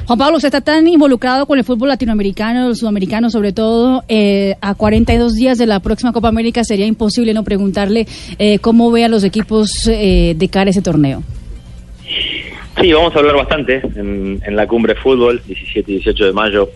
Juan 0.09 0.17
Pablo, 0.17 0.37
usted 0.37 0.47
está 0.47 0.61
tan 0.61 0.87
involucrado 0.87 1.45
con 1.45 1.59
el 1.59 1.63
fútbol 1.63 1.89
latinoamericano, 1.89 2.69
el 2.69 2.75
sudamericano 2.75 3.29
sobre 3.29 3.53
todo, 3.53 4.03
eh, 4.07 4.55
a 4.59 4.73
42 4.73 5.35
días 5.35 5.59
de 5.59 5.67
la 5.67 5.81
próxima 5.81 6.11
Copa 6.11 6.29
América 6.29 6.63
sería 6.63 6.87
imposible 6.87 7.31
no 7.31 7.43
preguntarle 7.43 8.07
eh, 8.39 8.57
cómo 8.57 8.89
ve 8.91 9.05
a 9.05 9.07
los 9.07 9.23
equipos 9.23 9.87
eh, 9.87 10.33
de 10.35 10.49
cara 10.49 10.69
a 10.69 10.71
ese 10.71 10.81
torneo. 10.81 11.21
Sí, 12.81 12.91
vamos 12.91 13.15
a 13.15 13.19
hablar 13.19 13.35
bastante 13.35 13.83
en, 13.95 14.41
la 14.55 14.65
cumbre 14.65 14.95
fútbol, 14.95 15.43
17 15.45 15.91
y 15.91 15.95
18 15.97 16.25
de 16.25 16.33
mayo, 16.33 16.69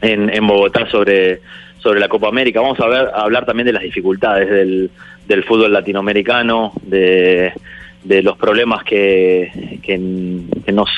en, 0.00 0.44
Bogotá 0.44 0.84
sobre, 0.90 1.42
sobre 1.78 2.00
la 2.00 2.08
Copa 2.08 2.26
América. 2.26 2.60
Vamos 2.60 2.80
a, 2.80 2.88
ver, 2.88 3.06
a 3.14 3.20
hablar 3.20 3.46
también 3.46 3.66
de 3.66 3.72
las 3.74 3.84
dificultades 3.84 4.50
del, 4.50 5.44
fútbol 5.44 5.72
latinoamericano, 5.72 6.72
de, 6.82 7.52
los 8.04 8.36
problemas 8.36 8.82
que, 8.82 9.78
que 9.80 10.72
nos 10.72 10.90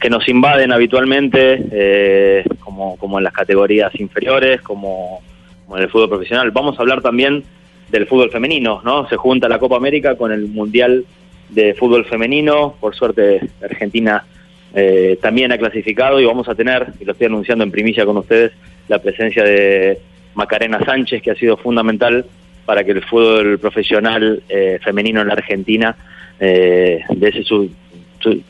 que 0.00 0.10
nos 0.10 0.28
invaden 0.28 0.72
habitualmente, 0.72 1.62
eh, 1.70 2.44
como, 2.60 2.96
como 2.96 3.18
en 3.18 3.24
las 3.24 3.32
categorías 3.32 3.94
inferiores, 3.98 4.60
como, 4.60 5.22
en 5.74 5.82
el 5.82 5.88
fútbol 5.88 6.08
profesional. 6.08 6.50
Vamos 6.50 6.78
a 6.78 6.82
hablar 6.82 7.00
también 7.02 7.44
del 7.88 8.06
fútbol 8.06 8.30
femenino, 8.30 8.82
¿no? 8.84 9.08
Se 9.08 9.16
junta 9.16 9.48
la 9.48 9.58
Copa 9.58 9.76
América 9.76 10.16
con 10.16 10.32
el 10.32 10.48
Mundial 10.48 11.04
de 11.48 11.74
Fútbol 11.74 12.04
Femenino. 12.04 12.74
Por 12.80 12.94
suerte, 12.94 13.40
Argentina 13.62 14.24
eh, 14.74 15.18
también 15.22 15.52
ha 15.52 15.58
clasificado 15.58 16.20
y 16.20 16.24
vamos 16.24 16.48
a 16.48 16.54
tener, 16.54 16.86
y 17.00 17.04
lo 17.04 17.12
estoy 17.12 17.28
anunciando 17.28 17.64
en 17.64 17.70
primicia 17.70 18.04
con 18.04 18.16
ustedes, 18.16 18.52
la 18.88 18.98
presencia 18.98 19.44
de 19.44 19.98
Macarena 20.34 20.84
Sánchez, 20.84 21.22
que 21.22 21.30
ha 21.30 21.36
sido 21.36 21.56
fundamental 21.56 22.26
para 22.64 22.84
que 22.84 22.90
el 22.90 23.02
fútbol 23.02 23.58
profesional 23.58 24.42
eh, 24.48 24.78
femenino 24.82 25.20
en 25.20 25.28
la 25.28 25.34
Argentina 25.34 25.96
eh, 26.38 27.02
dese 27.14 27.42
su, 27.42 27.70
su, 28.20 28.42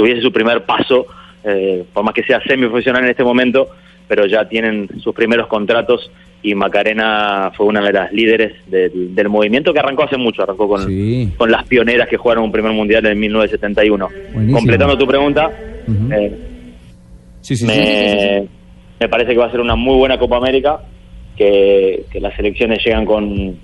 tuviese 0.00 0.22
su 0.22 0.32
primer 0.32 0.64
paso, 0.64 1.06
eh, 1.44 1.84
por 1.92 2.02
más 2.04 2.14
que 2.14 2.22
sea 2.22 2.40
semiprofesional 2.40 3.04
en 3.04 3.10
este 3.10 3.22
momento, 3.22 3.68
pero 4.08 4.24
ya 4.26 4.48
tienen 4.48 4.88
sus 5.02 5.14
primeros 5.14 5.46
contratos 5.46 6.10
y 6.42 6.54
Macarena 6.54 7.52
fue 7.54 7.66
una 7.66 7.82
de 7.82 7.92
las 7.92 8.10
líderes 8.14 8.54
del, 8.66 9.14
del 9.14 9.28
movimiento 9.28 9.74
que 9.74 9.78
arrancó 9.80 10.04
hace 10.04 10.16
mucho, 10.16 10.42
arrancó 10.42 10.66
con, 10.68 10.86
Sí. 10.86 11.30
con 11.36 11.50
las 11.50 11.66
pioneras 11.68 12.08
que 12.08 12.16
jugaron 12.16 12.44
un 12.44 12.50
primer 12.52 12.72
mundial 12.72 13.04
en 13.04 13.20
1971. 13.20 14.08
Buenísimo. 14.32 14.58
Completando 14.58 14.96
tu 14.96 15.06
pregunta, 15.06 15.50
eh, 16.12 16.32
Sí, 17.42 17.56
sí, 17.56 17.66
me, 17.66 17.74
sí. 17.74 18.48
me 19.00 19.08
parece 19.10 19.32
que 19.32 19.38
va 19.38 19.46
a 19.46 19.50
ser 19.50 19.60
una 19.60 19.76
muy 19.76 19.96
buena 19.96 20.18
Copa 20.18 20.38
América, 20.38 20.80
que, 21.36 22.04
que 22.10 22.20
las 22.20 22.34
selecciones 22.36 22.82
llegan 22.84 23.04
con, 23.04 23.56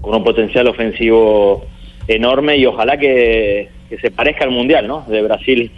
con 0.00 0.14
un 0.14 0.24
potencial 0.24 0.66
ofensivo 0.68 1.66
enorme 2.06 2.56
y 2.56 2.64
ojalá 2.64 2.96
que, 2.96 3.68
que 3.88 3.98
se 3.98 4.10
parezca 4.10 4.44
al 4.44 4.50
Mundial, 4.50 4.86
¿no? 4.86 5.04
De 5.08 5.22
Brasil 5.22 5.70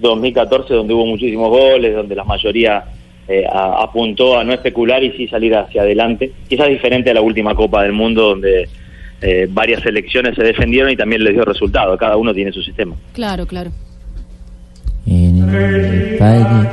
2014, 0.00 0.74
donde 0.74 0.94
hubo 0.94 1.06
muchísimos 1.06 1.48
goles, 1.50 1.94
donde 1.94 2.14
la 2.14 2.24
mayoría 2.24 2.84
eh, 3.26 3.44
a- 3.50 3.82
apuntó 3.82 4.38
a 4.38 4.44
no 4.44 4.52
especular 4.54 5.02
y 5.04 5.10
sí 5.12 5.28
salir 5.28 5.54
hacia 5.54 5.82
adelante. 5.82 6.32
Quizás 6.48 6.68
diferente 6.68 7.10
a 7.10 7.14
la 7.14 7.20
última 7.20 7.54
Copa 7.54 7.82
del 7.82 7.92
Mundo, 7.92 8.28
donde 8.30 8.68
eh, 9.20 9.46
varias 9.50 9.82
selecciones 9.82 10.34
se 10.36 10.42
defendieron 10.44 10.90
y 10.90 10.96
también 10.96 11.22
les 11.24 11.34
dio 11.34 11.44
resultado. 11.44 11.96
Cada 11.98 12.16
uno 12.16 12.32
tiene 12.32 12.52
su 12.52 12.62
sistema. 12.62 12.94
Claro, 13.12 13.44
claro. 13.46 13.70
En 15.06 15.24
el 15.24 15.40
nombre 15.40 15.58
del 15.68 16.16
Padre, 16.18 16.70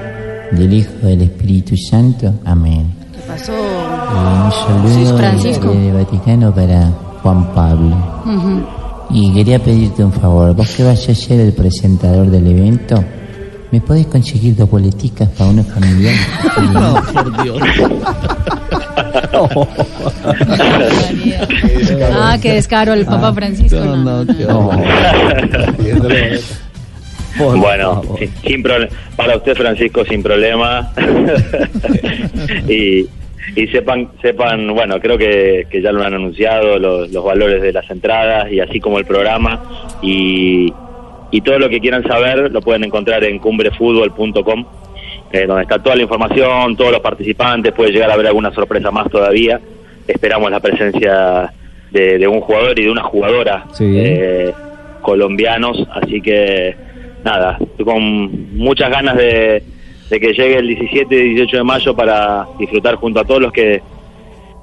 del 0.52 0.74
Hijo, 0.74 0.92
del 1.04 1.22
Espíritu 1.24 1.76
Santo. 1.78 2.32
Amén. 2.46 2.86
¿Qué 3.14 3.20
pasó? 3.28 3.52
Eh, 3.54 4.46
un 4.46 4.52
saludo 4.52 4.90
Sí, 5.12 5.18
Francisco. 5.18 5.72
desde 5.74 5.92
Vaticano 5.94 6.54
para 6.54 6.82
Juan 7.22 7.54
Pablo. 7.54 7.96
Ujú. 8.26 8.64
Y 9.10 9.34
quería 9.34 9.60
pedirte 9.60 10.04
un 10.04 10.12
favor, 10.12 10.54
vos 10.56 10.70
que 10.76 10.84
vas 10.84 11.08
a 11.08 11.16
ser 11.16 11.40
el 11.40 11.54
presentador 11.54 12.28
del 12.30 12.48
evento, 12.48 13.04
¿me 13.72 13.80
podés 13.82 14.08
conseguir 14.08 14.56
dos 14.56 14.70
boleticas 14.70 15.30
para 15.30 15.50
una 15.52 15.64
familiar? 15.64 16.16
No, 16.74 17.02
por 17.14 17.44
Dios. 17.44 17.60
Ah, 22.14 22.38
qué 22.42 22.54
descaro 22.54 22.94
el 22.94 23.06
Papa 23.06 23.34
Francisco. 23.34 23.78
No, 23.78 23.96
no. 23.98 24.24
no. 24.26 24.72
Por 27.38 27.58
bueno, 27.58 28.02
favor. 28.02 28.20
sin, 28.20 28.32
sin 28.44 28.64
prole- 28.64 28.90
para 29.16 29.36
usted 29.38 29.56
Francisco 29.56 30.06
sin 30.06 30.24
problema 30.24 30.92
y, 32.70 33.06
y 33.56 33.68
sepan 33.68 34.10
sepan 34.22 34.74
bueno 34.74 35.00
creo 35.00 35.18
que, 35.18 35.68
que 35.70 35.82
ya 35.82 35.92
lo 35.92 36.04
han 36.04 36.14
anunciado 36.14 36.80
los, 36.80 37.12
los 37.12 37.24
valores 37.24 37.62
de 37.62 37.72
las 37.74 37.90
entradas 37.92 38.52
y 38.52 38.60
así 38.60 38.80
como 38.80 38.98
el 39.00 39.06
programa. 39.06 39.62
Y, 40.02 40.74
y 41.32 41.42
todo 41.42 41.60
lo 41.60 41.70
que 41.70 41.80
quieran 41.80 42.04
saber 42.04 42.52
lo 42.52 42.62
pueden 42.62 42.84
encontrar 42.86 43.24
en 43.24 43.40
cumbrefutbol.com 43.40 44.66
eh, 45.32 45.46
donde 45.46 45.64
está 45.64 45.80
toda 45.80 45.96
la 45.96 46.04
información 46.04 46.76
todos 46.76 46.92
los 46.92 47.02
participantes 47.02 47.74
puede 47.74 47.92
llegar 47.92 48.10
a 48.10 48.14
haber 48.14 48.28
alguna 48.28 48.54
sorpresa 48.54 48.92
más 48.92 49.10
todavía. 49.10 49.60
Esperamos 50.08 50.50
la 50.52 50.60
presencia 50.60 51.52
de, 51.92 52.18
de 52.20 52.28
un 52.28 52.42
jugador 52.42 52.78
y 52.80 52.84
de 52.84 52.92
una 52.92 53.02
jugadora 53.04 53.66
Sí. 53.74 53.86
eh, 53.98 54.54
colombianos, 55.02 55.86
así 55.94 56.22
que 56.22 56.76
nada, 57.24 57.58
estoy 57.62 57.86
con 57.86 58.56
muchas 58.58 58.90
ganas 58.90 59.16
de, 59.18 59.62
de 60.10 60.20
que 60.20 60.34
llegue 60.34 60.58
el 60.58 60.68
17 60.68 61.16
y 61.16 61.30
18 61.36 61.58
de 61.58 61.64
mayo 61.64 61.96
para 61.96 62.48
disfrutar 62.60 62.96
junto 62.96 63.20
a 63.20 63.26
todos 63.26 63.42
los 63.42 63.52
que 63.52 63.82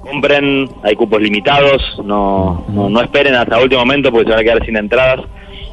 compren, 0.01 0.69
hay 0.83 0.95
cupos 0.95 1.21
limitados, 1.21 1.81
no, 2.03 2.65
no, 2.69 2.89
no 2.89 3.01
esperen 3.01 3.35
hasta 3.35 3.59
último 3.59 3.81
momento 3.81 4.11
porque 4.11 4.25
se 4.25 4.31
van 4.31 4.39
a 4.39 4.43
quedar 4.43 4.65
sin 4.65 4.77
entradas, 4.77 5.21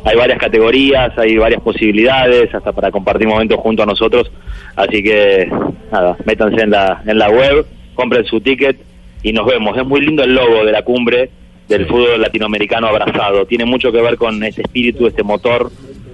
hay 0.05 0.17
varias 0.17 0.39
categorías, 0.39 1.17
hay 1.19 1.37
varias 1.37 1.61
posibilidades, 1.61 2.55
hasta 2.55 2.73
para 2.73 2.91
compartir 2.91 3.27
momentos 3.27 3.59
junto 3.59 3.83
a 3.83 3.87
nosotros, 3.87 4.31
así 4.77 5.03
que 5.03 5.51
nada, 5.93 6.17
métanse 6.25 6.63
en 6.63 6.71
la, 6.71 7.03
en 7.07 7.19
la 7.19 7.29
web, 7.29 7.67
compren 7.95 8.25
su 8.25 8.41
ticket 8.41 8.79
y 9.23 9.33
nos 9.33 9.47
vemos, 9.47 9.77
es 9.77 9.85
muy 9.85 10.01
lindo 10.01 10.23
el 10.23 10.35
logo 10.35 10.65
de 10.65 10.73
la 10.73 10.83
cumbre 10.83 11.31
del 11.69 11.87
fútbol 11.87 12.21
latinoamericano 12.21 12.87
abrazado, 12.87 13.47
tiene 13.47 13.65
mucho 13.65 13.93
que 13.93 14.01
ver 14.01 14.17
con 14.17 14.43
ese 14.45 14.63
espíritu, 14.63 15.07
este 15.07 15.23
motor 15.23 15.71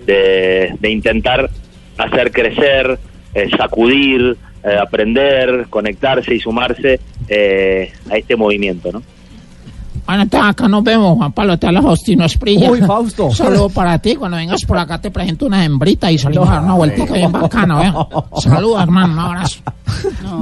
de, 0.06 0.74
de 0.80 0.90
intentar 0.90 1.50
hacer 1.98 2.32
crecer, 2.32 2.98
eh, 3.36 3.50
sacudir, 3.54 4.34
eh, 4.64 4.78
aprender, 4.80 5.66
conectarse 5.68 6.34
y 6.34 6.40
sumarse 6.40 6.98
eh, 7.28 7.92
a 8.10 8.16
este 8.16 8.34
movimiento, 8.34 8.90
¿no? 8.90 9.02
Bueno, 10.06 10.22
entonces 10.22 10.50
acá 10.50 10.68
nos 10.68 10.82
vemos, 10.84 11.18
Juan 11.18 11.32
Pablo, 11.32 11.58
te 11.58 11.66
habla 11.66 11.82
Faustino 11.82 12.24
Esprilla. 12.24 12.70
Uy, 12.70 12.80
Fausto. 12.80 13.26
Un 13.26 13.34
saludo 13.34 13.68
para 13.68 13.98
ti, 13.98 14.14
cuando 14.14 14.38
vengas 14.38 14.64
por 14.64 14.78
acá 14.78 14.98
te 14.98 15.10
presento 15.10 15.46
una 15.46 15.64
hembrita 15.64 16.10
y 16.10 16.16
salimos 16.16 16.48
a 16.48 16.52
dar 16.54 16.62
una 16.62 16.74
vueltica 16.74 17.12
bien 17.12 17.30
bacana, 17.30 17.88
¿eh? 17.88 17.92
Saludos, 18.40 18.82
hermano, 18.82 19.12
un 19.12 19.18
abrazo. 19.18 19.60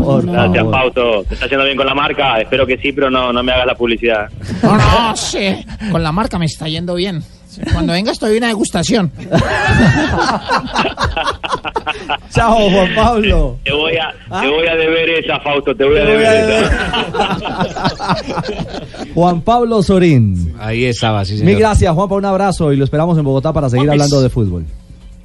Por 0.05 0.27
Gracias, 0.27 0.57
favor. 0.57 0.71
Pauto. 0.71 1.25
¿Te 1.25 1.35
está 1.35 1.49
yendo 1.49 1.65
bien 1.65 1.77
con 1.77 1.87
la 1.87 1.95
marca? 1.95 2.41
Espero 2.41 2.65
que 2.65 2.77
sí, 2.77 2.93
pero 2.93 3.11
no, 3.11 3.33
no 3.33 3.43
me 3.43 3.51
hagas 3.51 3.67
la 3.67 3.75
publicidad. 3.75 4.29
No, 4.63 4.77
no, 4.77 5.17
sí, 5.17 5.67
con 5.91 6.01
la 6.03 6.13
marca 6.13 6.39
me 6.39 6.47
está 6.47 6.69
yendo 6.69 6.95
bien. 6.95 7.23
Cuando 7.73 7.93
vengas 7.93 8.19
te 8.19 8.27
doy 8.27 8.39
una 8.39 8.49
degustación. 8.49 9.11
Chao, 12.31 12.71
Juan 12.71 12.95
Pablo. 12.95 13.59
Te 13.65 13.73
voy 13.73 13.97
a, 13.97 14.13
te 14.41 14.49
voy 14.49 14.67
a 14.67 14.75
deber 14.75 15.09
esa, 15.11 15.39
Fausto, 15.41 15.75
te 15.75 15.85
voy 15.85 15.99
a 15.99 16.05
voy 16.05 16.13
deber 16.13 16.27
a 16.27 16.61
esa. 16.61 17.75
Juan 19.15 19.41
Pablo 19.43 19.83
Sorín. 19.83 20.55
Ahí 20.59 20.85
estaba, 20.85 21.25
sí, 21.25 21.35
Mil 21.35 21.41
señor. 21.45 21.61
gracias, 21.61 21.95
Juan, 21.95 22.09
por 22.09 22.19
un 22.19 22.25
abrazo 22.25 22.73
y 22.73 22.77
lo 22.77 22.85
esperamos 22.85 23.17
en 23.19 23.25
Bogotá 23.25 23.53
para 23.53 23.69
seguir 23.71 23.91
hablando 23.91 24.21
de 24.21 24.29
fútbol. 24.31 24.65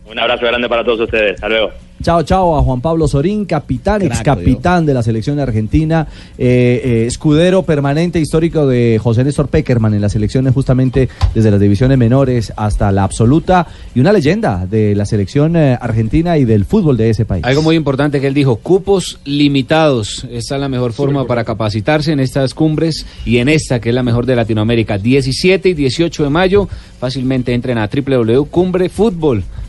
Un 0.06 0.20
abrazo 0.20 0.46
grande 0.46 0.68
para 0.70 0.84
todos 0.84 1.02
ustedes. 1.02 1.34
Hasta 1.36 1.50
luego. 1.50 1.70
Chao, 2.02 2.24
chao 2.24 2.58
a 2.58 2.62
Juan 2.62 2.80
Pablo 2.80 3.10
Sorín, 3.10 3.44
capitán, 3.44 4.02
ex 4.04 4.22
capitán 4.22 4.86
de 4.86 4.94
la 4.94 5.04
selección 5.04 5.38
argentina, 5.38 6.08
eh, 6.38 6.82
eh, 6.82 7.06
escudero 7.08 7.64
permanente 7.64 8.22
histórico 8.22 8.66
de 8.68 8.98
José 9.04 9.26
Néstor 9.26 9.50
Peckerman 9.50 9.94
en 9.94 10.02
las 10.02 10.14
selecciones 10.14 10.54
justamente 10.54 11.10
desde 11.36 11.52
las 11.52 11.60
divisiones 11.60 11.98
menores 11.98 12.54
hasta 12.56 12.94
la 12.94 13.04
absoluta 13.04 13.68
y 13.94 14.00
una 14.00 14.14
leyenda 14.14 14.66
de 14.66 14.96
la 14.96 15.06
selección 15.06 15.58
eh, 15.58 15.78
argentina 15.80 16.38
y 16.38 16.46
del 16.46 16.64
fútbol 16.64 16.96
de 16.96 17.10
ese 17.10 17.26
país. 17.26 17.44
Algo 17.44 17.64
muy 17.64 17.76
importante 17.76 18.22
que 18.22 18.28
él 18.28 18.34
dijo, 18.34 18.56
cupos 18.56 19.20
limitados. 19.26 20.26
Esta 20.32 20.56
es 20.56 20.62
la 20.62 20.70
mejor 20.70 20.94
forma 20.94 21.28
para 21.28 21.44
capacitarse 21.44 22.14
en 22.14 22.22
estas 22.22 22.54
cumbres 22.54 23.06
y 23.26 23.40
en 23.40 23.50
esta 23.50 23.82
que 23.82 23.90
es 23.90 23.96
la 23.96 24.04
mejor 24.04 24.26
de 24.26 24.38
Latinoamérica. 24.38 24.98
17 24.98 25.68
y 25.68 25.74
18 25.74 26.24
de 26.24 26.30
mayo, 26.30 26.70
fácilmente 26.98 27.54
entren 27.54 27.78
a 27.78 27.90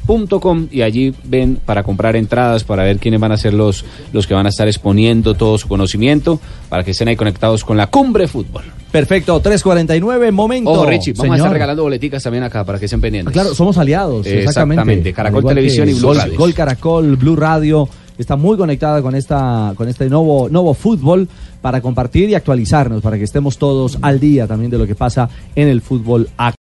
www.cumbrefutbol.com 0.06 0.68
y 0.70 0.82
allí 0.82 1.14
ven 1.24 1.58
para 1.64 1.82
comprar 1.82 2.16
entradas, 2.16 2.64
para 2.64 2.84
ver 2.84 2.98
quiénes 2.98 3.20
van 3.20 3.32
a 3.32 3.36
ser 3.36 3.54
los, 3.54 3.84
los 4.12 4.26
que 4.26 4.34
van 4.34 4.46
a 4.46 4.48
estar 4.48 4.68
exponiendo 4.68 5.34
todo 5.34 5.58
su 5.58 5.68
conocimiento, 5.68 6.40
para 6.68 6.84
que 6.84 6.92
estén 6.92 7.08
ahí 7.08 7.16
conectados 7.16 7.64
con 7.64 7.76
la 7.76 7.86
Cumbre 7.88 8.28
Fútbol. 8.28 8.64
Perfecto, 8.90 9.40
3.49, 9.40 10.32
momento. 10.32 10.70
Ojo, 10.70 10.86
Richie, 10.86 11.12
vamos 11.12 11.34
a 11.34 11.36
estar 11.36 11.52
regalando 11.52 11.82
boleticas 11.82 12.22
también 12.22 12.44
acá 12.44 12.64
para 12.64 12.78
que 12.78 12.86
estén 12.86 13.00
pendientes. 13.00 13.32
Claro, 13.32 13.54
somos 13.54 13.78
aliados, 13.78 14.26
exactamente. 14.26 14.80
exactamente, 14.80 15.12
Caracol 15.12 15.44
Televisión 15.44 15.88
y 15.88 15.94
Blue 15.94 16.08
Gol, 16.08 16.16
Radio. 16.16 16.38
Gol 16.38 16.54
Caracol, 16.54 17.16
Blue 17.16 17.36
Radio 17.36 17.88
está 18.18 18.36
muy 18.36 18.56
conectada 18.56 19.00
con 19.00 19.14
esta 19.14 19.72
con 19.76 19.88
este 19.88 20.08
nuevo 20.10 20.48
nuevo 20.50 20.74
fútbol 20.74 21.26
para 21.62 21.80
compartir 21.80 22.28
y 22.28 22.34
actualizarnos 22.34 23.02
para 23.02 23.16
que 23.16 23.24
estemos 23.24 23.56
todos 23.56 23.98
al 24.02 24.20
día 24.20 24.46
también 24.46 24.70
de 24.70 24.78
lo 24.78 24.86
que 24.86 24.94
pasa 24.94 25.28
en 25.54 25.68
el 25.68 25.80
fútbol 25.80 26.28
actual. 26.36 26.48